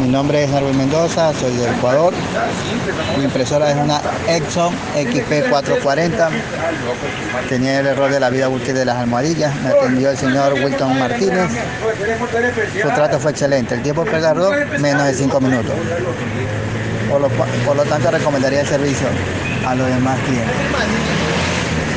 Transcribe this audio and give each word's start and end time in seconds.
Mi 0.00 0.08
nombre 0.08 0.42
es 0.42 0.50
Darwin 0.50 0.76
Mendoza, 0.76 1.32
soy 1.32 1.56
de 1.56 1.70
Ecuador. 1.70 2.12
Mi 3.16 3.24
impresora 3.24 3.70
es 3.70 3.76
una 3.76 4.00
Exxon 4.28 4.74
XP440. 4.96 6.28
Tenía 7.48 7.80
el 7.80 7.86
error 7.86 8.10
de 8.10 8.18
la 8.18 8.30
vida 8.30 8.48
útil 8.48 8.74
de 8.74 8.84
las 8.84 8.96
almohadillas. 8.96 9.54
Me 9.62 9.68
atendió 9.68 10.10
el 10.10 10.16
señor 10.16 10.54
Wilton 10.54 10.98
Martínez. 10.98 11.50
Su 12.82 12.88
trato 12.88 13.20
fue 13.20 13.30
excelente. 13.30 13.74
El 13.74 13.82
tiempo 13.82 14.04
que 14.04 14.18
menos 14.80 15.06
de 15.06 15.14
5 15.14 15.40
minutos. 15.40 15.72
Por 17.08 17.20
lo, 17.20 17.28
por 17.28 17.76
lo 17.76 17.84
tanto, 17.84 18.10
recomendaría 18.10 18.62
el 18.62 18.66
servicio 18.66 19.06
a 19.66 19.74
los 19.74 19.86
demás 19.86 20.18
clientes. 20.20 21.03